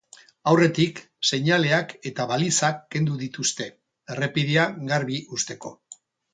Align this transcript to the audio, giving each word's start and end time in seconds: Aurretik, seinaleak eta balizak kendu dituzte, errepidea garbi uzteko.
Aurretik, 0.51 1.01
seinaleak 1.31 1.93
eta 2.11 2.25
balizak 2.33 2.81
kendu 2.97 3.19
dituzte, 3.21 3.69
errepidea 4.17 4.69
garbi 4.93 5.25
uzteko. 5.39 5.77